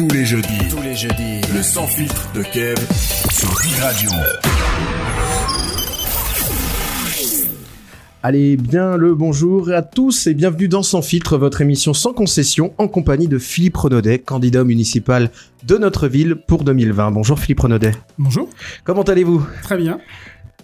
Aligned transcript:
Tous 0.00 0.08
les 0.14 0.24
jeudis. 0.24 0.68
Tous 0.70 0.80
les 0.80 0.94
jeudis. 0.94 1.42
Le 1.54 1.62
sans 1.62 1.86
filtre 1.86 2.32
de 2.32 2.42
Kev 2.42 2.74
sur 3.30 3.50
Big 3.62 3.74
Radio. 3.82 4.10
Allez, 8.22 8.56
bien 8.56 8.96
le 8.96 9.14
bonjour 9.14 9.70
à 9.70 9.82
tous 9.82 10.26
et 10.26 10.32
bienvenue 10.32 10.68
dans 10.68 10.82
Sans 10.82 11.02
filtre, 11.02 11.36
votre 11.36 11.60
émission 11.60 11.92
sans 11.92 12.14
concession 12.14 12.72
en 12.78 12.88
compagnie 12.88 13.28
de 13.28 13.36
Philippe 13.38 13.76
Renaudet, 13.76 14.18
candidat 14.20 14.64
municipal 14.64 15.30
de 15.64 15.76
notre 15.76 16.08
ville 16.08 16.36
pour 16.36 16.64
2020. 16.64 17.10
Bonjour 17.10 17.38
Philippe 17.38 17.60
Renaudet. 17.60 17.92
Bonjour. 18.16 18.48
Comment 18.84 19.02
allez-vous? 19.02 19.44
Très 19.62 19.76
bien. 19.76 20.00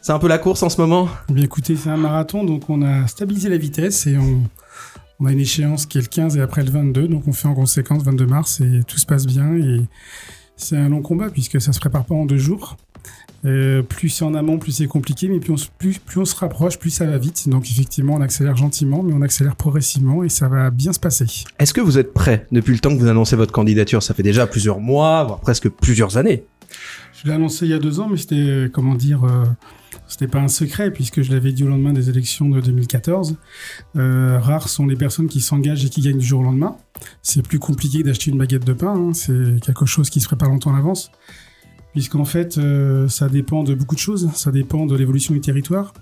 C'est 0.01 0.13
un 0.13 0.19
peu 0.19 0.29
la 0.29 0.39
course 0.39 0.63
en 0.63 0.71
ce 0.71 0.81
moment? 0.81 1.11
Eh 1.29 1.35
Bien 1.35 1.45
écoutez, 1.45 1.77
c'est 1.77 1.91
un 1.91 1.99
marathon, 1.99 2.43
donc 2.43 2.71
on 2.71 2.81
a 2.81 3.07
stabilisé 3.07 3.51
la 3.51 3.59
vitesse 3.59 4.07
et 4.07 4.17
on, 4.17 4.45
on 5.21 5.27
a 5.27 5.33
une 5.33 5.41
échéance 5.41 5.87
qui 5.87 5.99
est 5.99 6.03
le 6.03 6.07
15 6.09 6.37
et 6.37 6.41
après 6.41 6.63
le 6.65 6.71
22, 6.71 7.09
donc 7.09 7.27
on 7.27 7.33
fait 7.33 7.49
en 7.49 7.55
conséquence 7.55 8.03
22 8.03 8.27
mars 8.27 8.61
et 8.61 8.83
tout 8.87 8.99
se 8.99 9.07
passe 9.07 9.27
bien 9.27 9.55
et 9.57 9.81
c'est 10.57 10.77
un 10.77 10.89
long 10.89 11.03
combat 11.03 11.31
puisque 11.31 11.61
ça 11.61 11.73
se 11.73 11.81
prépare 11.81 12.05
pas 12.05 12.15
en 12.15 12.27
deux 12.27 12.39
jours. 12.39 12.77
Euh, 13.45 13.83
plus 13.83 14.09
c'est 14.09 14.25
en 14.25 14.35
amont, 14.35 14.59
plus 14.59 14.73
c'est 14.73 14.87
compliqué, 14.87 15.29
mais 15.29 15.39
plus 15.39 15.53
on, 15.53 15.57
se- 15.57 15.69
plus, 15.79 15.99
plus 15.99 16.21
on 16.21 16.25
se 16.25 16.35
rapproche, 16.35 16.79
plus 16.79 16.91
ça 16.91 17.07
va 17.07 17.17
vite. 17.19 17.49
Donc 17.49 17.71
effectivement, 17.71 18.15
on 18.15 18.21
accélère 18.21 18.57
gentiment, 18.57 19.03
mais 19.05 19.13
on 19.13 19.23
accélère 19.23 19.55
progressivement 19.55 20.25
et 20.25 20.29
ça 20.29 20.49
va 20.49 20.71
bien 20.71 20.93
se 20.93 20.99
passer. 20.99 21.27
Est-ce 21.59 21.73
que 21.73 21.81
vous 21.81 21.99
êtes 21.99 22.13
prêt 22.13 22.47
depuis 22.51 22.73
le 22.73 22.81
temps 22.81 22.91
que 22.95 22.99
vous 23.01 23.07
annoncez 23.07 23.37
votre 23.37 23.53
candidature? 23.53 24.03
Ça 24.03 24.15
fait 24.15 24.23
déjà 24.25 24.47
plusieurs 24.47 24.81
mois, 24.81 25.23
voire 25.25 25.41
presque 25.41 25.69
plusieurs 25.69 26.17
années. 26.17 26.45
Je 27.23 27.29
l'ai 27.29 27.35
annoncé 27.35 27.67
il 27.67 27.71
y 27.71 27.75
a 27.75 27.79
deux 27.79 28.01
ans, 28.01 28.09
mais 28.11 28.17
c'était, 28.17 28.35
euh, 28.37 28.69
comment 28.73 28.95
dire, 28.95 29.23
euh, 29.25 29.45
c'était 30.09 30.29
pas 30.29 30.41
un 30.41 30.49
secret, 30.49 30.93
puisque 30.93 31.23
je 31.23 31.33
l'avais 31.33 31.53
dit 31.53 31.65
au 31.65 31.69
lendemain 31.69 31.93
des 31.93 32.09
élections 32.09 32.49
de 32.49 32.61
2014. 32.61 33.37
Euh, 33.97 34.39
rares 34.41 34.69
sont 34.69 34.87
les 34.87 34.97
personnes 34.97 35.27
qui 35.27 35.41
s'engagent 35.41 35.85
et 35.85 35.89
qui 35.89 36.01
gagnent 36.01 36.19
du 36.19 36.27
jour 36.27 36.41
au 36.41 36.45
lendemain. 36.45 36.77
C'est 37.23 37.43
plus 37.43 37.59
compliqué 37.59 38.03
d'acheter 38.03 38.31
une 38.31 38.39
baguette 38.39 38.65
de 38.65 38.73
pain, 38.73 38.95
hein, 38.95 39.13
c'est 39.15 39.61
quelque 39.61 39.87
chose 39.87 40.11
qui 40.11 40.21
se 40.21 40.27
prépare 40.27 40.49
longtemps 40.49 40.73
à 40.73 40.77
l'avance. 40.77 41.11
Puisqu'en 41.93 42.25
fait, 42.25 42.59
euh, 42.59 43.09
ça 43.09 43.29
dépend 43.29 43.65
de 43.65 43.75
beaucoup 43.75 43.95
de 43.95 44.01
choses. 44.01 44.31
Ça 44.35 44.53
dépend 44.53 44.87
de 44.87 44.95
l'évolution 44.95 45.33
du 45.33 45.41
territoire, 45.41 45.95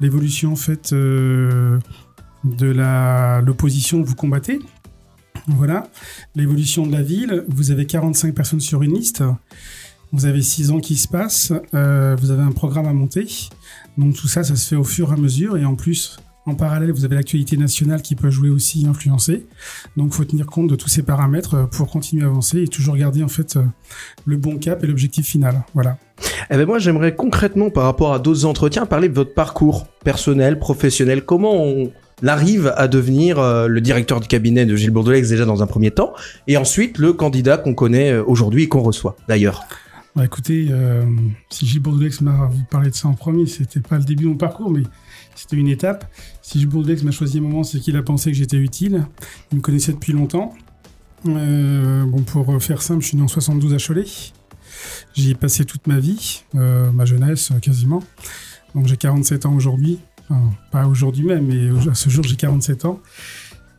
l'évolution 0.00 0.52
en 0.52 0.56
fait 0.56 0.92
euh, 0.92 1.78
de 2.44 2.66
l'opposition 3.44 4.02
que 4.02 4.08
vous 4.08 4.14
combattez. 4.14 4.58
Voilà, 5.48 5.88
l'évolution 6.34 6.86
de 6.86 6.92
la 6.92 7.02
ville. 7.02 7.44
Vous 7.48 7.70
avez 7.70 7.86
45 7.86 8.34
personnes 8.34 8.60
sur 8.60 8.82
une 8.82 8.94
liste. 8.94 9.22
Vous 10.12 10.26
avez 10.26 10.42
six 10.42 10.70
ans 10.70 10.78
qui 10.78 10.96
se 10.96 11.08
passent, 11.08 11.54
euh, 11.74 12.14
vous 12.20 12.30
avez 12.30 12.42
un 12.42 12.52
programme 12.52 12.86
à 12.86 12.92
monter. 12.92 13.26
Donc 13.96 14.14
tout 14.14 14.28
ça, 14.28 14.44
ça 14.44 14.56
se 14.56 14.68
fait 14.68 14.76
au 14.76 14.84
fur 14.84 15.10
et 15.10 15.14
à 15.14 15.16
mesure. 15.16 15.56
Et 15.56 15.64
en 15.64 15.74
plus, 15.74 16.18
en 16.44 16.54
parallèle, 16.54 16.92
vous 16.92 17.06
avez 17.06 17.14
l'actualité 17.14 17.56
nationale 17.56 18.02
qui 18.02 18.14
peut 18.14 18.28
jouer 18.28 18.50
aussi 18.50 18.86
influencer. 18.86 19.46
Donc 19.96 20.12
faut 20.12 20.24
tenir 20.24 20.46
compte 20.46 20.68
de 20.68 20.76
tous 20.76 20.88
ces 20.88 21.02
paramètres 21.02 21.54
euh, 21.54 21.64
pour 21.64 21.90
continuer 21.90 22.24
à 22.24 22.26
avancer 22.26 22.62
et 22.62 22.68
toujours 22.68 22.96
garder 22.96 23.22
en 23.22 23.28
fait 23.28 23.56
euh, 23.56 23.62
le 24.26 24.36
bon 24.36 24.58
cap 24.58 24.84
et 24.84 24.86
l'objectif 24.86 25.26
final. 25.26 25.64
Voilà. 25.72 25.96
Eh 26.50 26.56
ben 26.56 26.66
moi, 26.66 26.78
j'aimerais 26.78 27.14
concrètement, 27.14 27.70
par 27.70 27.84
rapport 27.84 28.12
à 28.12 28.18
d'autres 28.18 28.44
entretiens, 28.44 28.84
parler 28.84 29.08
de 29.08 29.14
votre 29.14 29.32
parcours 29.32 29.86
personnel, 30.04 30.58
professionnel. 30.58 31.24
Comment 31.24 31.54
on 31.54 31.90
arrive 32.26 32.72
à 32.76 32.86
devenir 32.86 33.38
euh, 33.38 33.66
le 33.66 33.80
directeur 33.80 34.20
du 34.20 34.28
cabinet 34.28 34.66
de 34.66 34.76
Gilles 34.76 34.90
Bourdelex 34.90 35.30
déjà 35.30 35.46
dans 35.46 35.62
un 35.62 35.66
premier 35.66 35.90
temps, 35.90 36.12
et 36.48 36.58
ensuite 36.58 36.98
le 36.98 37.14
candidat 37.14 37.56
qu'on 37.56 37.74
connaît 37.74 38.18
aujourd'hui 38.18 38.64
et 38.64 38.68
qu'on 38.68 38.82
reçoit 38.82 39.16
d'ailleurs? 39.26 39.64
Bah, 40.14 40.24
écoutez, 40.24 40.68
euh, 40.70 41.04
si 41.48 41.66
Gilles 41.66 41.80
Bourdelex 41.80 42.20
m'a 42.20 42.50
parlé 42.70 42.90
de 42.90 42.94
ça 42.94 43.08
en 43.08 43.14
premier, 43.14 43.46
c'était 43.46 43.80
pas 43.80 43.98
le 43.98 44.04
début 44.04 44.24
de 44.24 44.28
mon 44.28 44.36
parcours, 44.36 44.70
mais 44.70 44.82
c'était 45.34 45.56
une 45.56 45.68
étape. 45.68 46.04
Si 46.42 46.58
Gilles 46.58 46.68
Bourdelex 46.68 47.02
m'a 47.02 47.12
choisi 47.12 47.38
un 47.38 47.42
moment, 47.42 47.62
c'est 47.62 47.80
qu'il 47.80 47.96
a 47.96 48.02
pensé 48.02 48.30
que 48.30 48.36
j'étais 48.36 48.58
utile. 48.58 49.06
Il 49.50 49.58
me 49.58 49.62
connaissait 49.62 49.92
depuis 49.92 50.12
longtemps. 50.12 50.52
Euh, 51.26 52.04
bon, 52.04 52.22
pour 52.22 52.62
faire 52.62 52.82
simple, 52.82 53.02
je 53.02 53.08
suis 53.08 53.16
né 53.16 53.22
en 53.22 53.28
72 53.28 53.74
à 53.74 53.78
Cholet. 53.78 54.04
J'y 55.14 55.30
ai 55.30 55.34
passé 55.34 55.64
toute 55.64 55.86
ma 55.86 55.98
vie, 55.98 56.42
euh, 56.54 56.90
ma 56.90 57.04
jeunesse 57.04 57.50
euh, 57.52 57.58
quasiment. 57.58 58.02
Donc 58.74 58.86
j'ai 58.86 58.96
47 58.96 59.46
ans 59.46 59.54
aujourd'hui. 59.54 59.98
Enfin, 60.28 60.50
pas 60.70 60.86
aujourd'hui 60.86 61.24
même, 61.24 61.46
mais 61.46 61.90
à 61.90 61.94
ce 61.94 62.08
jour 62.08 62.24
j'ai 62.24 62.36
47 62.36 62.84
ans. 62.86 63.00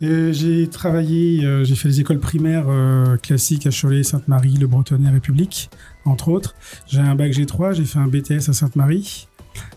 J'ai 0.03 0.67
travaillé, 0.67 1.45
euh, 1.45 1.63
j'ai 1.63 1.75
fait 1.75 1.87
les 1.87 2.01
écoles 2.01 2.19
primaires 2.19 2.65
euh, 2.67 3.15
classiques 3.15 3.65
à 3.67 3.69
Cholet, 3.69 4.03
Sainte-Marie, 4.03 4.57
Le 4.57 4.67
Bretonnet, 4.67 5.09
République, 5.09 5.69
entre 6.03 6.27
autres. 6.27 6.55
J'ai 6.87 6.99
un 6.99 7.15
bac 7.15 7.31
G3, 7.31 7.73
j'ai 7.73 7.85
fait 7.85 7.99
un 7.99 8.07
BTS 8.07 8.49
à 8.49 8.53
Sainte-Marie. 8.53 9.29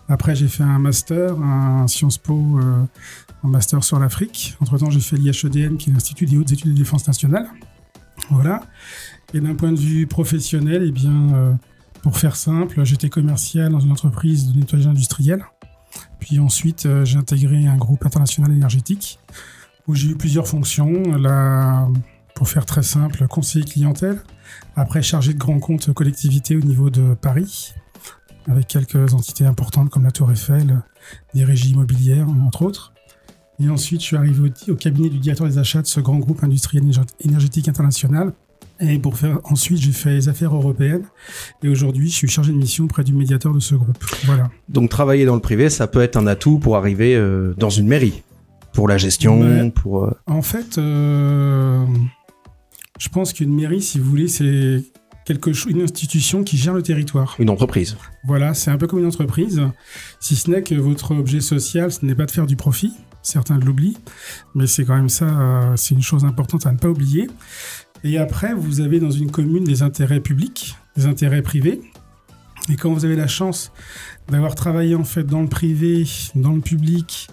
Après, 0.08 0.34
j'ai 0.34 0.48
fait 0.48 0.64
un 0.64 0.80
master, 0.80 1.40
un 1.40 1.86
Sciences 1.86 2.18
Po, 2.18 2.58
euh, 2.58 2.82
un 3.44 3.48
master 3.48 3.84
sur 3.84 4.00
l'Afrique. 4.00 4.56
Entre-temps, 4.58 4.90
j'ai 4.90 4.98
fait 4.98 5.16
l'IHEDN, 5.16 5.76
qui 5.76 5.90
est 5.90 5.92
l'Institut 5.92 6.26
des 6.26 6.36
hautes 6.36 6.50
études 6.50 6.72
de 6.72 6.76
défense 6.76 7.06
nationale. 7.06 7.46
Voilà. 8.30 8.62
Et 9.32 9.38
d'un 9.38 9.54
point 9.54 9.70
de 9.70 9.78
vue 9.78 10.08
professionnel, 10.08 10.82
eh 10.88 10.90
bien, 10.90 11.56
pour 12.02 12.18
faire 12.18 12.34
simple, 12.34 12.82
j'étais 12.82 13.10
commercial 13.10 13.70
dans 13.70 13.80
une 13.80 13.92
entreprise 13.92 14.52
de 14.52 14.58
nettoyage 14.58 14.88
industriel. 14.88 15.44
Puis 16.18 16.40
ensuite, 16.40 16.88
j'ai 17.04 17.16
intégré 17.16 17.68
un 17.68 17.76
groupe 17.76 18.04
international 18.04 18.50
énergétique 18.50 19.20
où 19.88 19.94
j'ai 19.94 20.10
eu 20.10 20.16
plusieurs 20.16 20.46
fonctions. 20.46 21.16
Là, 21.16 21.88
pour 22.34 22.48
faire 22.48 22.66
très 22.66 22.82
simple, 22.82 23.26
conseiller 23.28 23.64
clientèle. 23.64 24.20
Après, 24.76 25.02
chargé 25.02 25.32
de 25.32 25.38
grands 25.38 25.58
comptes 25.58 25.92
collectivités 25.92 26.56
au 26.56 26.60
niveau 26.60 26.90
de 26.90 27.14
Paris, 27.14 27.74
avec 28.46 28.68
quelques 28.68 29.14
entités 29.14 29.46
importantes 29.46 29.90
comme 29.90 30.04
la 30.04 30.10
Tour 30.10 30.30
Eiffel, 30.30 30.82
des 31.34 31.44
régies 31.44 31.70
immobilières, 31.70 32.28
entre 32.46 32.62
autres. 32.62 32.92
Et 33.58 33.70
ensuite, 33.70 34.02
je 34.02 34.06
suis 34.06 34.16
arrivé 34.16 34.52
au, 34.68 34.74
cabinet 34.74 35.08
du 35.08 35.18
directeur 35.18 35.46
des 35.46 35.58
achats 35.58 35.80
de 35.80 35.86
ce 35.86 36.00
grand 36.00 36.18
groupe 36.18 36.44
industriel 36.44 36.84
énergé- 36.84 37.06
énergétique 37.20 37.68
international. 37.68 38.34
Et 38.78 38.98
pour 38.98 39.16
faire, 39.16 39.38
ensuite, 39.44 39.78
j'ai 39.78 39.92
fait 39.92 40.10
les 40.10 40.28
affaires 40.28 40.54
européennes. 40.54 41.04
Et 41.62 41.68
aujourd'hui, 41.68 42.10
je 42.10 42.14
suis 42.14 42.28
chargé 42.28 42.52
de 42.52 42.58
mission 42.58 42.84
auprès 42.84 43.04
du 43.04 43.14
médiateur 43.14 43.54
de 43.54 43.60
ce 43.60 43.74
groupe. 43.74 43.96
Voilà. 44.24 44.50
Donc 44.68 44.90
travailler 44.90 45.24
dans 45.24 45.34
le 45.34 45.40
privé, 45.40 45.70
ça 45.70 45.86
peut 45.86 46.02
être 46.02 46.16
un 46.16 46.26
atout 46.26 46.58
pour 46.58 46.76
arriver 46.76 47.16
euh, 47.16 47.54
dans 47.56 47.70
une 47.70 47.86
mairie, 47.86 48.22
pour 48.76 48.88
la 48.88 48.98
gestion, 48.98 49.70
pour... 49.70 50.04
euh, 50.04 50.10
En 50.26 50.42
fait, 50.42 50.76
euh, 50.76 51.84
je 52.98 53.08
pense 53.08 53.32
qu'une 53.32 53.54
mairie, 53.54 53.80
si 53.80 53.98
vous 53.98 54.08
voulez, 54.08 54.28
c'est 54.28 54.84
quelque 55.24 55.52
chose, 55.54 55.72
une 55.72 55.80
institution 55.80 56.44
qui 56.44 56.58
gère 56.58 56.74
le 56.74 56.82
territoire. 56.82 57.34
une 57.38 57.48
entreprise. 57.48 57.96
Voilà, 58.24 58.52
c'est 58.52 58.70
un 58.70 58.76
peu 58.76 58.86
comme 58.86 58.98
une 59.00 59.06
entreprise, 59.06 59.62
si 60.20 60.36
ce 60.36 60.50
n'est 60.50 60.62
que 60.62 60.74
votre 60.74 61.12
objet 61.16 61.40
social, 61.40 61.90
ce 61.90 62.04
n'est 62.04 62.14
pas 62.14 62.26
de 62.26 62.30
faire 62.30 62.46
du 62.46 62.56
profit. 62.56 62.92
Certains 63.22 63.58
l'oublient, 63.58 63.96
mais 64.54 64.66
c'est 64.68 64.84
quand 64.84 64.94
même 64.94 65.08
ça, 65.08 65.24
euh, 65.24 65.72
c'est 65.76 65.94
une 65.94 66.02
chose 66.02 66.24
importante 66.24 66.66
à 66.66 66.70
ne 66.72 66.78
pas 66.78 66.88
oublier. 66.88 67.28
Et 68.04 68.18
après, 68.18 68.54
vous 68.54 68.80
avez 68.82 69.00
dans 69.00 69.10
une 69.10 69.30
commune 69.32 69.64
des 69.64 69.82
intérêts 69.82 70.20
publics, 70.20 70.76
des 70.96 71.06
intérêts 71.06 71.42
privés. 71.42 71.80
Et 72.68 72.76
quand 72.76 72.92
vous 72.92 73.04
avez 73.04 73.16
la 73.16 73.28
chance 73.28 73.72
d'avoir 74.28 74.54
travaillé 74.54 74.94
en 74.94 75.04
fait 75.04 75.24
dans 75.24 75.40
le 75.40 75.48
privé, 75.48 76.04
dans 76.34 76.52
le 76.52 76.60
public 76.60 77.28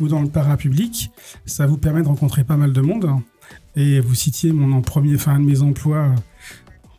ou 0.00 0.08
dans 0.08 0.22
le 0.22 0.28
parapublic, 0.28 1.10
ça 1.44 1.66
vous 1.66 1.76
permet 1.76 2.02
de 2.02 2.08
rencontrer 2.08 2.44
pas 2.44 2.56
mal 2.56 2.72
de 2.72 2.80
monde. 2.80 3.10
Et 3.76 4.00
vous 4.00 4.14
citiez 4.14 4.52
mon 4.52 4.80
premier, 4.80 5.14
enfin 5.14 5.34
un 5.34 5.40
de 5.40 5.44
mes 5.44 5.62
emplois, 5.62 6.14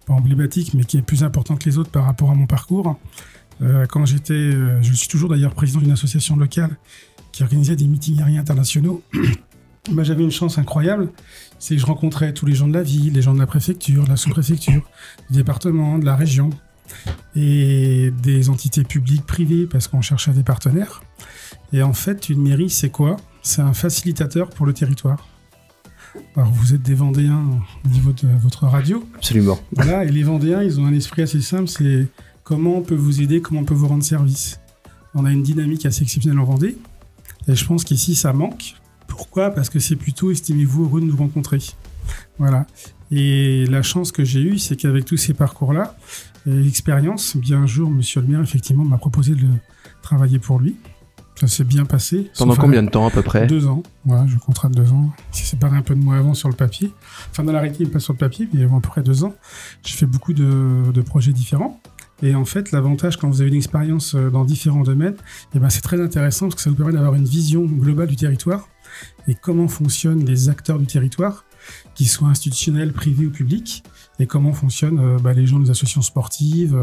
pas 0.06 0.14
emblématique, 0.14 0.74
mais 0.74 0.84
qui 0.84 0.98
est 0.98 1.02
plus 1.02 1.24
important 1.24 1.56
que 1.56 1.66
les 1.66 1.78
autres 1.78 1.92
par 1.92 2.06
rapport 2.06 2.32
à 2.32 2.36
mon 2.36 2.48
parcours. 2.48 3.00
Euh, 3.62 3.86
quand 3.88 4.06
j'étais, 4.06 4.34
euh, 4.34 4.82
je 4.82 4.94
suis 4.94 5.08
toujours 5.08 5.30
d'ailleurs 5.30 5.54
président 5.54 5.80
d'une 5.80 5.92
association 5.92 6.36
locale 6.38 6.78
qui 7.32 7.44
organisait 7.44 7.76
des 7.76 7.86
meetings 7.86 8.20
aériens 8.20 8.42
internationaux. 8.42 9.02
Bah, 9.92 10.04
j'avais 10.04 10.24
une 10.24 10.30
chance 10.30 10.60
incroyable, 10.60 11.10
c'est 11.58 11.74
que 11.74 11.82
je 11.82 11.86
rencontrais 11.86 12.34
tous 12.34 12.46
les 12.46 12.54
gens 12.54 12.68
de 12.68 12.74
la 12.74 12.84
ville, 12.84 13.14
les 13.14 13.22
gens 13.24 13.34
de 13.34 13.40
la 13.40 13.48
préfecture, 13.48 14.04
de 14.04 14.10
la 14.10 14.18
sous-préfecture, 14.18 14.88
du 15.32 15.38
département, 15.38 15.98
de 15.98 16.06
la 16.06 16.16
région, 16.16 16.52
et 17.36 18.12
des 18.22 18.50
entités 18.50 18.84
publiques, 18.84 19.26
privées, 19.26 19.66
parce 19.66 19.88
qu'on 19.88 20.02
cherchait 20.02 20.32
des 20.32 20.44
partenaires. 20.44 21.04
Et 21.74 21.84
en 21.84 21.94
fait, 21.94 22.30
une 22.30 22.42
mairie, 22.42 22.70
c'est 22.70 22.90
quoi? 22.90 23.18
C'est 23.42 23.62
un 23.62 23.74
facilitateur 23.74 24.50
pour 24.50 24.66
le 24.66 24.74
territoire. 24.74 25.28
Alors, 26.36 26.52
vous 26.52 26.74
êtes 26.74 26.82
des 26.82 26.96
Vendéens 26.96 27.46
au 27.86 27.88
niveau 27.90 28.12
de 28.12 28.28
votre 28.42 28.66
radio. 28.66 29.08
Absolument. 29.16 29.60
Voilà, 29.74 30.06
et 30.06 30.10
les 30.10 30.24
Vendéens, 30.24 30.64
ils 30.64 30.80
ont 30.80 30.86
un 30.86 30.94
esprit 30.94 31.22
assez 31.22 31.42
simple, 31.42 31.68
c'est 31.68 32.08
comment 32.44 32.78
on 32.78 32.82
peut 32.82 32.96
vous 32.96 33.22
aider, 33.22 33.42
comment 33.42 33.62
on 33.62 33.66
peut 33.66 33.76
vous 33.76 33.88
rendre 33.88 34.04
service. 34.04 34.60
On 35.14 35.26
a 35.26 35.32
une 35.32 35.44
dynamique 35.44 35.86
assez 35.86 36.04
exceptionnelle 36.04 36.40
en 36.40 36.46
Vendée, 36.46 36.78
et 37.48 37.56
je 37.56 37.66
pense 37.66 37.84
qu'ici, 37.84 38.16
ça 38.16 38.34
manque. 38.34 38.76
Pourquoi? 39.08 39.52
Parce 39.52 39.70
que 39.70 39.80
c'est 39.80 39.96
plutôt, 39.96 40.32
estimez-vous 40.32 40.86
heureux 40.86 41.02
de 41.02 41.06
nous 41.06 41.18
rencontrer. 41.18 41.60
Voilà. 42.38 42.66
Et 43.12 43.66
la 43.68 43.82
chance 43.82 44.12
que 44.12 44.24
j'ai 44.24 44.42
eue, 44.42 44.58
c'est 44.60 44.76
qu'avec 44.76 45.06
tous 45.06 45.18
ces 45.18 45.34
parcours-là, 45.34 45.98
l'expérience, 46.46 47.36
bien 47.36 47.64
un 47.64 47.68
jour, 47.68 47.90
monsieur 47.90 48.22
le 48.22 48.28
maire, 48.28 48.42
effectivement, 48.42 48.84
m'a 48.84 48.98
proposé 48.98 49.34
de 49.34 49.48
travailler 50.02 50.40
pour 50.40 50.60
lui. 50.60 50.76
Ça 51.36 51.48
s'est 51.48 51.64
bien 51.64 51.86
passé. 51.86 52.30
Pendant 52.38 52.56
combien 52.56 52.84
de 52.84 52.90
temps 52.90 53.08
à 53.08 53.12
peu 53.12 53.22
près? 53.22 53.48
Deux 53.48 53.66
ans, 53.66 53.82
voilà, 54.04 54.28
je 54.28 54.38
contrat 54.38 54.68
de 54.68 54.76
deux 54.76 54.92
ans. 54.92 55.10
Il 55.32 55.38
s'est 55.38 55.46
séparé 55.46 55.78
un 55.78 55.82
peu 55.82 55.96
de 55.96 56.02
moi 56.02 56.18
avant 56.18 56.34
sur 56.34 56.50
le 56.50 56.56
papier. 56.56 56.92
Enfin, 57.32 57.46
dans 57.46 57.54
la 57.54 57.62
réalité, 57.62 57.86
pas 57.86 58.00
sur 58.00 58.12
le 58.12 58.18
papier, 58.18 58.50
mais 58.54 58.64
avant 58.64 58.80
à 58.80 58.82
peu 58.82 58.90
près 58.90 59.04
deux 59.04 59.24
ans. 59.24 59.34
J'ai 59.84 59.96
fait 59.96 60.06
beaucoup 60.06 60.34
de, 60.34 60.92
de 60.92 61.02
projets 61.02 61.32
différents. 61.32 61.80
Et 62.22 62.36
en 62.36 62.44
fait, 62.44 62.74
l'avantage 62.74 63.16
quand 63.16 63.30
vous 63.30 63.40
avez 63.40 63.50
une 63.50 63.56
expérience 63.56 64.16
euh, 64.16 64.30
dans 64.30 64.44
différents 64.44 64.84
domaines, 64.84 65.16
eh 65.56 65.60
ben, 65.60 65.70
c'est 65.70 65.80
très 65.80 66.02
intéressant 66.02 66.48
parce 66.48 66.56
que 66.56 66.62
ça 66.62 66.70
vous 66.70 66.76
permet 66.76 66.92
d'avoir 66.92 67.16
une 67.16 67.24
vision 67.24 67.64
globale 67.64 68.08
du 68.08 68.18
territoire 68.18 68.68
et 69.30 69.36
comment 69.36 69.70
fonctionnent 69.70 70.26
les 70.26 70.50
acteurs 70.50 70.80
du 70.80 70.86
territoire 70.86 71.46
qu'ils 71.96 72.08
soient 72.08 72.30
institutionnels, 72.30 72.94
privés 72.94 73.26
ou 73.26 73.32
publics, 73.32 73.84
et 74.20 74.28
comment 74.28 74.54
fonctionnent 74.54 75.18
bah, 75.18 75.34
les 75.34 75.48
gens 75.48 75.60
des 75.60 75.70
associations 75.70 76.02
sportives, 76.02 76.78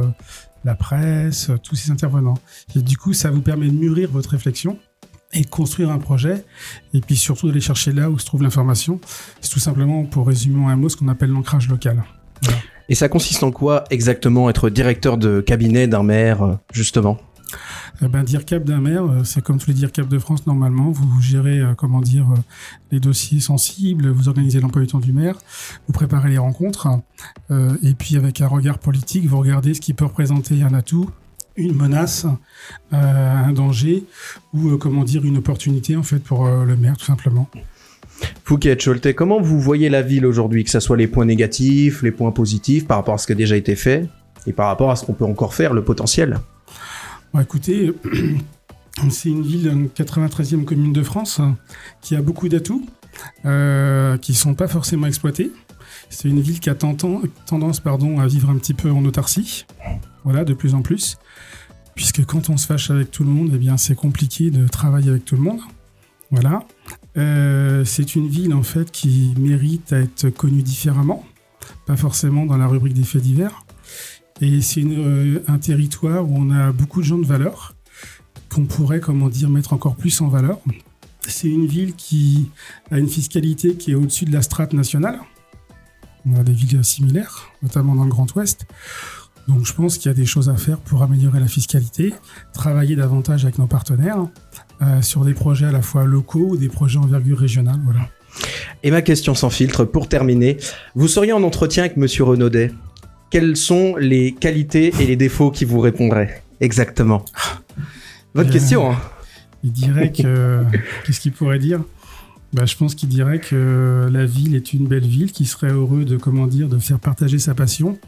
la 0.65 0.75
presse, 0.75 1.51
tous 1.63 1.77
ces 1.77 1.91
intervenants. 1.91 2.39
Et 2.75 2.81
du 2.81 2.97
coup, 2.97 3.13
ça 3.13 3.31
vous 3.31 3.43
permet 3.43 3.69
de 3.69 3.75
mûrir 3.75 4.11
votre 4.11 4.31
réflexion 4.31 4.79
et 5.33 5.43
de 5.43 5.51
construire 5.51 5.91
un 5.91 5.99
projet, 5.99 6.45
et 6.95 7.01
puis 7.01 7.17
surtout 7.17 7.49
d'aller 7.49 7.61
chercher 7.61 7.93
là 7.93 8.11
où 8.11 8.19
se 8.19 8.25
trouve 8.25 8.43
l'information. 8.43 9.01
C'est 9.41 9.51
tout 9.51 9.61
simplement, 9.61 10.05
pour 10.05 10.27
résumer 10.27 10.65
en 10.65 10.69
un 10.69 10.77
mot, 10.77 10.89
ce 10.89 10.97
qu'on 10.97 11.09
appelle 11.09 11.31
l'ancrage 11.31 11.69
local. 11.69 12.05
Et 12.89 12.95
ça 12.95 13.09
consiste 13.09 13.43
en 13.43 13.51
quoi 13.51 13.85
exactement 13.91 14.49
être 14.49 14.71
directeur 14.71 15.19
de 15.19 15.41
cabinet 15.41 15.89
d'un 15.89 16.05
maire, 16.05 16.59
justement? 16.73 17.19
Ben, 18.03 18.23
dire 18.23 18.45
cap 18.45 18.65
d'un 18.65 18.81
maire, 18.81 19.05
euh, 19.05 19.25
c'est 19.25 19.43
comme 19.43 19.59
tous 19.59 19.69
les 19.69 19.75
dire 19.75 19.93
cap 19.93 20.09
de 20.09 20.19
France 20.19 20.47
normalement. 20.47 20.91
Vous 20.91 21.21
gérez, 21.21 21.61
euh, 21.61 21.75
comment 21.75 22.01
dire, 22.01 22.27
euh, 22.31 22.41
les 22.93 23.01
dossiers 23.01 23.41
sensibles, 23.41 24.09
vous 24.09 24.29
organisez 24.29 24.61
l'emploi 24.61 24.83
du 24.83 24.89
temps 24.89 25.01
du 25.01 25.13
maire, 25.13 25.37
vous 25.87 25.93
préparez 25.93 26.31
les 26.31 26.39
rencontres, 26.39 26.89
et 27.51 27.95
puis 27.95 28.17
avec 28.17 28.41
un 28.41 28.47
regard 28.47 28.79
politique, 28.79 29.27
vous 29.27 29.39
regardez 29.39 29.75
ce 29.75 29.81
qui 29.81 29.93
peut 29.93 30.05
représenter 30.05 30.63
un 30.63 30.75
atout, 30.75 31.11
une 31.57 31.75
menace, 31.75 32.27
un 32.93 33.53
danger 33.53 34.05
ou 34.53 34.77
comment 34.77 35.05
dire 35.05 35.25
une 35.25 35.39
opportunité 35.39 35.97
en 35.97 36.03
fait 36.03 36.19
pour 36.19 36.47
le 36.47 36.77
maire 36.77 36.97
tout 36.97 37.05
simplement. 37.05 37.49
Fouquet 38.45 38.77
Cholte, 38.79 39.15
comment 39.15 39.41
vous 39.41 39.61
voyez 39.61 39.89
la 39.89 40.03
ville 40.03 40.27
aujourd'hui, 40.27 40.65
que 40.65 40.71
ce 40.71 40.81
soit 40.81 40.97
les 40.97 41.07
points 41.07 41.25
négatifs, 41.25 42.03
les 42.03 42.13
points 42.13 42.33
positifs 42.33 42.87
par 42.87 42.99
rapport 42.99 43.15
à 43.15 43.19
ce 43.19 43.27
qui 43.27 43.33
a 43.33 43.37
déjà 43.37 43.57
été 43.57 43.75
fait 43.77 44.09
et 44.47 44.53
par 44.53 44.69
rapport 44.69 44.91
à 44.91 44.97
ce 44.97 45.05
qu'on 45.05 45.15
peut 45.15 45.25
encore 45.25 45.55
faire, 45.55 45.75
le 45.75 45.83
potentiel? 45.83 46.39
Écoutez, 47.41 47.93
c'est 49.11 49.29
une 49.29 49.43
ville, 49.43 49.67
une 49.67 49.89
93e 49.89 50.65
commune 50.65 50.93
de 50.93 51.03
France, 51.03 51.41
qui 52.01 52.17
a 52.17 52.23
beaucoup 52.23 52.49
d'atouts, 52.49 52.87
euh, 53.45 54.17
qui 54.19 54.33
ne 54.33 54.37
sont 54.37 54.55
pas 54.55 54.69
forcément 54.69 55.07
exploités. 55.07 55.53
C'est 56.09 56.29
une 56.29 56.41
ville 56.41 56.61
qui 56.61 56.71
a 56.71 56.75
tendance 56.75 57.81
pardon, 57.81 58.21
à 58.21 58.27
vivre 58.27 58.51
un 58.51 58.57
petit 58.57 58.75
peu 58.75 58.91
en 58.91 59.05
autarcie, 59.05 59.67
voilà, 60.25 60.45
de 60.45 60.55
plus 60.55 60.75
en 60.75 60.83
plus. 60.83 61.19
Puisque 61.95 62.25
quand 62.25 62.51
on 62.51 62.57
se 62.57 62.67
fâche 62.67 62.91
avec 62.91 63.11
tout 63.11 63.25
le 63.25 63.31
monde, 63.31 63.59
eh 63.61 63.77
c'est 63.79 63.95
compliqué 63.95 64.51
de 64.51 64.69
travailler 64.69 65.11
avec 65.11 65.25
tout 65.25 65.35
le 65.35 65.43
monde. 65.43 65.61
Voilà. 66.31 66.65
Euh, 67.17 67.85
c'est 67.85 68.15
une 68.15 68.29
ville, 68.29 68.53
en 68.53 68.63
fait, 68.63 68.91
qui 68.91 69.35
mérite 69.39 69.93
à 69.93 70.01
être 70.01 70.29
connue 70.29 70.63
différemment. 70.63 71.25
Pas 71.87 71.97
forcément 71.97 72.47
dans 72.47 72.57
la 72.57 72.67
rubrique 72.67 72.95
des 72.95 73.05
faits 73.05 73.23
divers. 73.23 73.66
Et 74.41 74.61
c'est 74.61 74.85
euh, 74.85 75.43
un 75.49 75.59
territoire 75.59 76.29
où 76.29 76.35
on 76.37 76.51
a 76.51 76.73
beaucoup 76.73 77.01
de 77.01 77.07
gens 77.07 77.19
de 77.19 77.27
valeur, 77.27 77.75
qu'on 78.53 78.67
pourrait, 78.67 79.01
comment 79.01 79.29
dire, 79.29 79.49
mettre 79.49 79.73
encore 79.73 79.97
plus 79.97 80.21
en 80.21 80.29
valeur. 80.29 80.59
C'est 81.27 81.49
une 81.49 81.67
ville 81.67 81.95
qui 81.95 82.51
a 82.91 82.99
une 82.99 83.09
fiscalité 83.09 83.75
qui 83.75 83.93
est 83.93 83.95
au-dessus 83.95 84.27
de 84.27 84.33
la 84.33 84.43
strate 84.43 84.73
nationale. 84.73 85.19
On 86.27 86.39
a 86.39 86.43
des 86.43 86.53
villes 86.53 86.85
similaires, 86.85 87.51
notamment 87.63 87.95
dans 87.95 88.05
le 88.05 88.11
Grand 88.11 88.33
Ouest. 88.37 88.67
Donc 89.49 89.65
je 89.65 89.73
pense 89.73 89.97
qu'il 89.97 90.11
y 90.11 90.15
a 90.15 90.17
des 90.17 90.27
choses 90.27 90.49
à 90.49 90.57
faire 90.57 90.79
pour 90.79 91.03
améliorer 91.03 91.39
la 91.39 91.47
fiscalité, 91.47 92.13
travailler 92.53 92.97
davantage 92.97 93.45
avec 93.45 93.59
nos 93.59 93.69
partenaires 93.69 94.27
euh, 94.83 95.03
sur 95.03 95.25
des 95.25 95.35
projets 95.35 95.67
à 95.67 95.73
la 95.73 95.83
fois 95.83 96.05
locaux 96.05 96.49
ou 96.51 96.57
des 96.57 96.69
projets 96.69 96.99
envergure 96.99 97.39
régionale. 97.39 97.81
Voilà. 97.85 98.09
Et 98.83 98.91
ma 98.91 99.03
question 99.03 99.35
sans 99.35 99.51
filtre, 99.51 99.85
pour 99.85 100.09
terminer, 100.09 100.59
vous 100.95 101.09
seriez 101.09 101.33
en 101.33 101.43
entretien 101.43 101.85
avec 101.85 101.97
Monsieur 101.97 102.25
Renaudet 102.25 102.73
quelles 103.31 103.57
sont 103.57 103.97
les 103.97 104.33
qualités 104.33 104.93
et 105.01 105.07
les 105.07 105.17
défauts 105.17 105.51
qui 105.51 105.65
vous 105.65 105.81
répondraient 105.81 106.43
exactement? 106.61 107.25
Votre 108.35 108.51
question. 108.51 108.93
Hein. 108.93 108.97
Il 109.65 109.73
dirait 109.73 110.13
que 110.13 110.63
qu'est-ce 111.07 111.21
qu'il 111.21 111.33
pourrait 111.33 111.59
dire? 111.59 111.81
Bah, 112.53 112.65
je 112.65 112.77
pense 112.77 112.95
qu'il 112.95 113.09
dirait 113.09 113.41
que 113.41 114.09
la 114.11 114.25
ville 114.25 114.55
est 114.55 114.73
une 114.73 114.87
belle 114.87 115.07
ville, 115.07 115.33
qu'il 115.33 115.47
serait 115.47 115.71
heureux 115.71 116.05
de 116.05 116.17
comment 116.17 116.47
dire 116.47 116.69
de 116.69 116.79
faire 116.79 116.99
partager 116.99 117.39
sa 117.39 117.55
passion, 117.55 117.99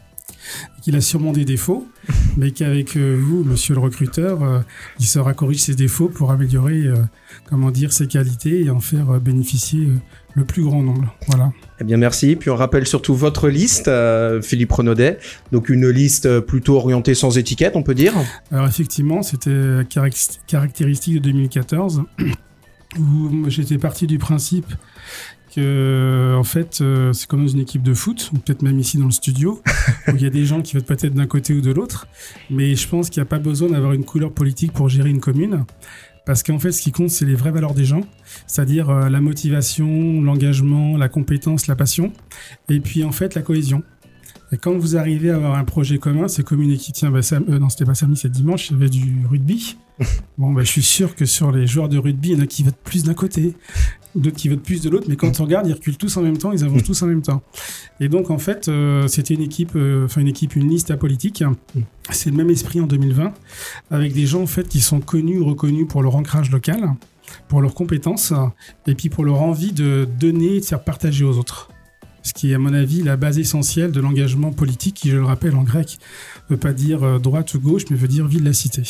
qu'il 0.81 0.95
a 0.95 1.01
sûrement 1.01 1.31
des 1.31 1.45
défauts, 1.45 1.87
mais 2.37 2.51
qu'avec 2.51 2.95
euh, 2.95 3.19
vous, 3.19 3.43
monsieur 3.43 3.73
le 3.75 3.81
recruteur, 3.81 4.43
euh, 4.43 4.59
il 4.99 5.05
saura 5.05 5.33
corriger 5.33 5.61
ses 5.61 5.75
défauts 5.75 6.09
pour 6.09 6.31
améliorer 6.31 6.85
euh, 6.85 6.95
comment 7.47 7.71
dire 7.71 7.93
ses 7.93 8.07
qualités 8.07 8.63
et 8.63 8.69
en 8.69 8.79
faire 8.79 9.19
bénéficier 9.19 9.87
le 10.35 10.45
plus 10.45 10.63
grand 10.63 10.83
nombre. 10.83 11.15
Voilà. 11.27 11.51
Eh 11.81 11.83
bien, 11.83 11.97
merci. 11.97 12.35
Puis 12.35 12.49
on 12.49 12.55
rappelle 12.55 12.87
surtout 12.87 13.15
votre 13.15 13.49
liste, 13.49 13.87
euh, 13.87 14.41
Philippe 14.41 14.71
Renaudet. 14.71 15.19
Donc 15.51 15.69
une 15.69 15.89
liste 15.89 16.39
plutôt 16.41 16.77
orientée 16.77 17.15
sans 17.15 17.37
étiquette, 17.37 17.75
on 17.75 17.83
peut 17.83 17.95
dire. 17.95 18.13
Alors 18.51 18.67
effectivement, 18.67 19.21
c'était 19.21 19.81
caractéristique 20.47 21.15
de 21.15 21.19
2014 21.19 22.03
où 22.97 23.49
j'étais 23.49 23.77
parti 23.77 24.07
du 24.07 24.17
principe 24.17 24.73
que 25.53 26.35
en 26.37 26.43
fait 26.43 26.79
euh, 26.81 27.13
c'est 27.13 27.27
comme 27.27 27.45
dans 27.45 27.51
une 27.51 27.59
équipe 27.59 27.83
de 27.83 27.93
foot 27.93 28.31
ou 28.33 28.37
peut-être 28.39 28.61
même 28.61 28.79
ici 28.79 28.97
dans 28.97 29.05
le 29.05 29.11
studio 29.11 29.61
où 30.07 30.11
il 30.15 30.21
y 30.21 30.25
a 30.25 30.29
des 30.29 30.45
gens 30.45 30.61
qui 30.61 30.75
veulent 30.75 30.83
peut-être 30.83 31.13
d'un 31.13 31.27
côté 31.27 31.53
ou 31.53 31.61
de 31.61 31.71
l'autre 31.71 32.07
mais 32.49 32.75
je 32.75 32.87
pense 32.87 33.09
qu'il 33.09 33.21
n'y 33.21 33.27
a 33.27 33.29
pas 33.29 33.39
besoin 33.39 33.69
d'avoir 33.69 33.93
une 33.93 34.05
couleur 34.05 34.31
politique 34.31 34.73
pour 34.73 34.89
gérer 34.89 35.09
une 35.09 35.21
commune 35.21 35.65
parce 36.29 36.43
qu'en 36.43 36.59
fait, 36.59 36.71
ce 36.71 36.83
qui 36.83 36.91
compte, 36.91 37.09
c'est 37.09 37.25
les 37.25 37.33
vraies 37.33 37.49
valeurs 37.49 37.73
des 37.73 37.85
gens, 37.85 38.01
c'est-à-dire 38.45 38.91
euh, 38.91 39.09
la 39.09 39.19
motivation, 39.19 40.21
l'engagement, 40.21 40.95
la 40.95 41.09
compétence, 41.09 41.65
la 41.65 41.75
passion, 41.75 42.13
et 42.69 42.79
puis 42.79 43.03
en 43.03 43.11
fait 43.11 43.33
la 43.33 43.41
cohésion. 43.41 43.81
Et 44.51 44.57
quand 44.57 44.75
vous 44.75 44.97
arrivez 44.97 45.29
à 45.29 45.35
avoir 45.35 45.55
un 45.55 45.63
projet 45.63 45.99
commun, 45.99 46.27
c'est 46.27 46.43
comme 46.43 46.61
une 46.61 46.71
équipe. 46.71 46.95
Tiens, 46.95 47.11
bah, 47.11 47.19
euh, 47.31 47.59
non, 47.59 47.69
c'était 47.69 47.85
pas 47.85 47.93
samedi, 47.93 48.19
c'est 48.19 48.31
dimanche, 48.31 48.69
il 48.69 48.73
y 48.73 48.75
avait 48.77 48.89
du 48.89 49.25
rugby. 49.29 49.77
Bon, 50.37 50.53
bah, 50.53 50.63
je 50.63 50.69
suis 50.69 50.81
sûr 50.81 51.13
que 51.13 51.25
sur 51.25 51.51
les 51.51 51.67
joueurs 51.67 51.89
de 51.89 51.97
rugby, 51.97 52.29
il 52.29 52.37
y 52.37 52.39
en 52.39 52.43
a 52.43 52.47
qui 52.47 52.63
votent 52.63 52.79
plus 52.85 53.03
d'un 53.03 53.13
côté, 53.13 53.53
d'autres 54.15 54.37
qui 54.37 54.47
votent 54.47 54.63
plus 54.63 54.81
de 54.81 54.89
l'autre, 54.89 55.07
mais 55.09 55.17
quand 55.17 55.41
on 55.41 55.43
regarde, 55.43 55.67
ils 55.67 55.73
reculent 55.73 55.97
tous 55.97 56.15
en 56.15 56.21
même 56.21 56.37
temps, 56.37 56.53
ils 56.53 56.63
avancent 56.63 56.83
tous 56.83 57.01
en 57.01 57.07
même 57.07 57.21
temps. 57.21 57.41
Et 57.99 58.07
donc, 58.07 58.31
en 58.31 58.37
fait, 58.37 58.69
euh, 58.69 59.09
c'était 59.09 59.33
une 59.33 59.41
équipe, 59.41 59.73
euh, 59.75 60.05
enfin, 60.05 60.21
une 60.21 60.29
équipe, 60.29 60.55
une 60.55 60.69
liste 60.69 60.89
apolitique. 60.89 61.43
C'est 62.11 62.29
le 62.29 62.37
même 62.37 62.49
esprit 62.49 62.79
en 62.79 62.87
2020, 62.87 63.33
avec 63.91 64.13
des 64.13 64.25
gens, 64.25 64.41
en 64.41 64.47
fait, 64.47 64.69
qui 64.69 64.79
sont 64.79 65.01
connus, 65.01 65.41
reconnus 65.41 65.85
pour 65.89 66.01
leur 66.01 66.15
ancrage 66.15 66.49
local, 66.49 66.93
pour 67.49 67.61
leurs 67.61 67.73
compétences, 67.73 68.33
et 68.87 68.95
puis 68.95 69.09
pour 69.09 69.25
leur 69.25 69.41
envie 69.41 69.73
de 69.73 70.07
donner 70.17 70.55
et 70.55 70.59
de 70.61 70.65
faire 70.65 70.81
partager 70.81 71.25
aux 71.25 71.37
autres 71.37 71.69
ce 72.23 72.33
qui 72.33 72.51
est 72.51 72.55
à 72.55 72.59
mon 72.59 72.73
avis 72.73 73.03
la 73.03 73.17
base 73.17 73.39
essentielle 73.39 73.91
de 73.91 73.99
l'engagement 73.99 74.51
politique 74.51 74.95
qui, 74.95 75.09
je 75.09 75.17
le 75.17 75.25
rappelle 75.25 75.55
en 75.55 75.63
grec, 75.63 75.97
ne 76.49 76.55
veut 76.55 76.59
pas 76.59 76.73
dire 76.73 77.03
euh, 77.03 77.19
droite 77.19 77.53
ou 77.53 77.59
gauche, 77.59 77.83
mais 77.89 77.97
veut 77.97 78.07
dire 78.07 78.27
ville 78.27 78.41
de 78.41 78.47
la 78.47 78.53
cité. 78.53 78.83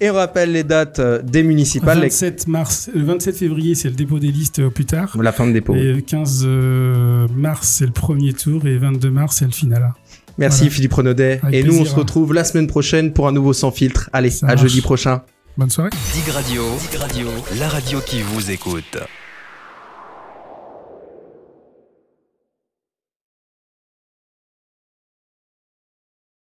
Et 0.00 0.10
on 0.10 0.14
rappelle 0.14 0.52
les 0.52 0.64
dates 0.64 0.98
euh, 1.00 1.22
des 1.22 1.42
municipales. 1.42 2.00
27 2.00 2.46
mars, 2.46 2.90
le 2.94 3.02
27 3.02 3.36
février, 3.36 3.74
c'est 3.74 3.88
le 3.88 3.94
dépôt 3.94 4.18
des 4.18 4.30
listes 4.30 4.60
au 4.60 4.70
plus 4.70 4.84
tard. 4.84 5.16
La 5.20 5.32
fin 5.32 5.46
de 5.46 5.52
dépôt. 5.52 5.74
Et 5.74 5.92
le 5.92 6.00
15 6.00 6.44
euh, 6.46 7.26
mars, 7.34 7.68
c'est 7.68 7.86
le 7.86 7.92
premier 7.92 8.32
tour, 8.32 8.66
et 8.66 8.78
22 8.78 9.10
mars, 9.10 9.36
c'est 9.38 9.46
le 9.46 9.50
final. 9.50 9.92
Merci 10.38 10.70
Philippe 10.70 10.94
Renaudet. 10.94 11.40
et 11.50 11.64
nous, 11.64 11.78
on 11.78 11.84
se 11.84 11.94
retrouve 11.94 12.32
la 12.32 12.44
semaine 12.44 12.68
prochaine 12.68 13.12
pour 13.12 13.26
un 13.26 13.32
nouveau 13.32 13.52
Sans 13.52 13.72
Filtre. 13.72 14.08
Allez, 14.12 14.32
à 14.44 14.54
jeudi 14.54 14.80
prochain. 14.80 15.22
Bonne 15.56 15.70
soirée. 15.70 15.90
Dig 16.14 16.28
Radio, 16.28 16.62
Dig 16.78 17.00
Radio, 17.00 17.28
la 17.58 17.68
radio 17.68 17.98
qui 18.00 18.22
vous 18.22 18.52
écoute. 18.52 18.96